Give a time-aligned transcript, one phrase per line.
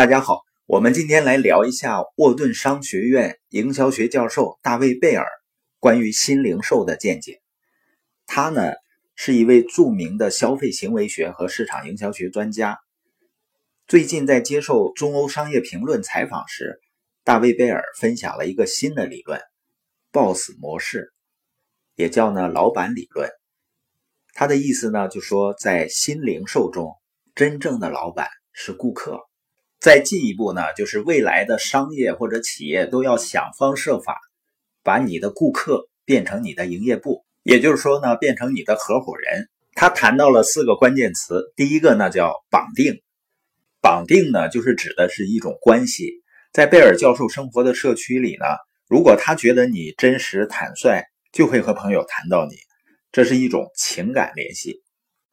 [0.00, 5.26] 大家好，我们今天来聊一下沃顿商学院营销学教授大卫贝尔
[5.78, 7.42] 关于新零售的见解。
[8.24, 8.72] 他呢
[9.14, 12.78] 是一位著名的消费行为学和市场营销学专家。
[13.86, 16.80] 最近在接受中欧商业评论采访时，
[17.22, 19.38] 大卫贝尔分享了一个新的理论
[20.12, 21.12] ——BOSS 模式，
[21.94, 23.28] 也叫呢老板理论。
[24.32, 26.90] 他的意思呢就说，在新零售中，
[27.34, 29.20] 真正的老板是顾客。
[29.80, 34.18] 再进一步呢，就是未来的商业或者企业都要想方设法
[34.82, 39.48] 把你的顾客变成你的营业部，也就是说呢，变成你的合伙人。
[39.74, 43.00] 他谈到了四个关键词，第一个呢叫绑定，
[43.80, 46.12] 绑定呢就是指的是一种关系。
[46.52, 48.44] 在贝尔教授生活的社区里呢，
[48.86, 52.56] 如果他觉得你真实坦率，就会和朋友谈到你，
[53.12, 54.82] 这是一种情感联系。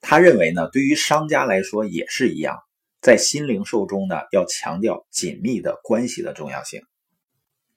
[0.00, 2.56] 他认为呢，对于商家来说也是一样。
[3.00, 6.82] 在新零售中呢，要强调紧密的关系的重要性。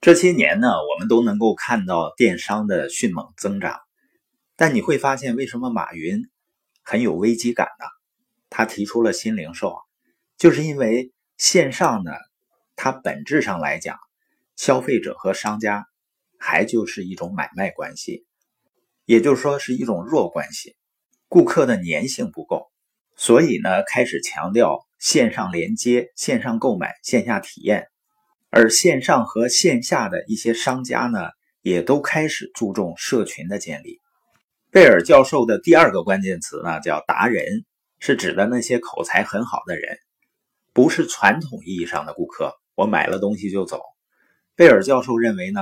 [0.02, 3.80] 这些年呢，我们都能够看到电商的迅猛增长，
[4.58, 6.30] 但你会发现，为什么马云
[6.82, 7.86] 很有危机感呢？
[8.50, 9.78] 他提出了新零售，
[10.38, 12.12] 就是因为线上呢，
[12.76, 13.98] 它本质上来讲，
[14.58, 15.86] 消费者和商家
[16.38, 18.26] 还就是一种买卖关系，
[19.06, 20.76] 也就是说是一种弱关系，
[21.30, 22.70] 顾客的粘性不够，
[23.16, 24.86] 所以呢，开始强调。
[25.04, 27.88] 线上连接、线上购买、线下体验，
[28.50, 31.28] 而线上和线下的一些商家呢，
[31.62, 34.00] 也都开始注重社群的建立。
[34.72, 37.66] 贝尔教授的第二个关键词呢，叫达人，
[38.00, 39.98] 是指的那些口才很好的人，
[40.72, 42.54] 不是传统意义上的顾客。
[42.74, 43.82] 我买了东西就走。
[44.56, 45.60] 贝尔教授认为呢，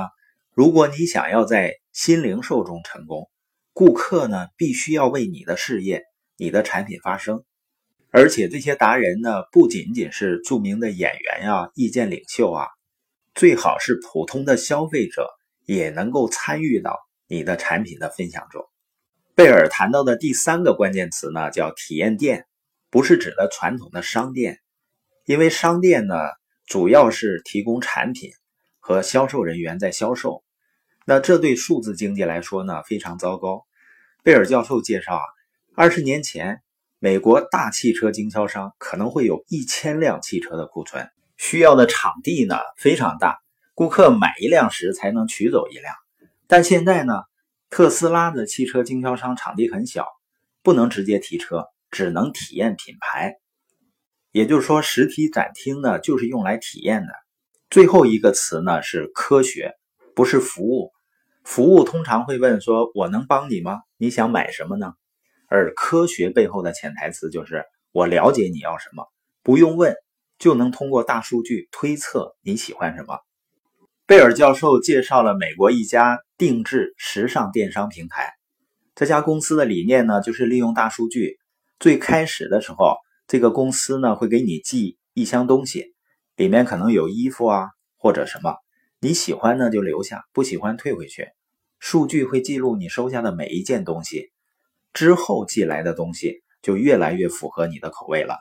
[0.53, 3.27] 如果你想要在新零售中成功，
[3.73, 6.03] 顾客呢，必须要为你的事业、
[6.37, 7.43] 你的产品发声。
[8.13, 12.67] 而且这些达人呢，不仅仅是著名的演员呀、意见领袖啊，
[13.33, 15.29] 最好是普通的消费者
[15.65, 18.65] 也能够参与到你的产品的分享中。
[19.33, 22.45] 贝尔谈到的第三个关键词呢，叫体验店，
[22.89, 24.59] 不是指的传统的商店，
[25.25, 26.15] 因为商店呢
[26.65, 28.31] 主要是提供产品
[28.81, 30.43] 和销售人员在销售，
[31.05, 33.65] 那这对数字经济来说呢非常糟糕。
[34.21, 35.23] 贝尔教授介绍啊，
[35.75, 36.61] 二十年前。
[37.03, 43.39] 美国大汽车经销商可能会有一千辆汽车的库存，需要的场地呢非常大，
[43.73, 45.95] 顾客买一辆时才能取走一辆。
[46.45, 47.23] 但现在呢，
[47.71, 50.05] 特斯拉的汽车经销商场地很小，
[50.61, 53.33] 不能直接提车，只能体验品牌。
[54.31, 57.13] 也就是说，实体展厅呢就是用来体验的。
[57.71, 59.73] 最后一个词呢是科学，
[60.13, 60.91] 不是服务。
[61.43, 63.79] 服务通常会问说：“我能帮你吗？
[63.97, 64.93] 你想买什么呢？”
[65.51, 69.03] 而科学背后的潜台词就是，我了解你要什么，
[69.43, 69.93] 不用问
[70.39, 73.19] 就能通过大数据推测你喜欢什么。
[74.05, 78.31] 贝尔教授介绍了美国一家定制时尚电商平台，
[78.95, 81.37] 这家公司的理念呢，就是利用大数据。
[81.81, 82.95] 最开始的时候，
[83.27, 85.93] 这个公司呢会给你寄一箱东西，
[86.37, 88.55] 里面可能有衣服啊或者什么，
[89.01, 91.27] 你喜欢呢就留下，不喜欢退回去。
[91.77, 94.31] 数据会记录你收下的每一件东西。
[94.93, 98.37] 之后寄来的东西就越来越符合你的口味了。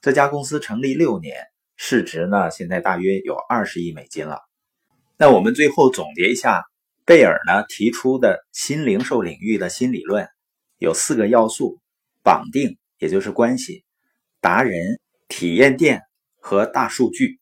[0.00, 1.36] 这家公司成立六年，
[1.76, 4.40] 市值呢现在大约有二十亿美金了。
[5.16, 6.64] 那我们最后总结一下，
[7.04, 10.28] 贝尔呢提出的新零售领域的新理论
[10.78, 11.80] 有四个要素：
[12.22, 13.84] 绑定，也就是关系；
[14.40, 16.02] 达人、体验店
[16.38, 17.40] 和大数据。